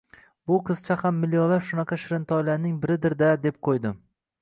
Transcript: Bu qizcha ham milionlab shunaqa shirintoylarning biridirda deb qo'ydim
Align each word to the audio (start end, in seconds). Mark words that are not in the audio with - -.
Bu 0.51 0.55
qizcha 0.69 0.97
ham 1.01 1.19
milionlab 1.27 1.69
shunaqa 1.73 2.01
shirintoylarning 2.07 2.83
biridirda 2.87 3.33
deb 3.49 3.65
qo'ydim 3.71 4.05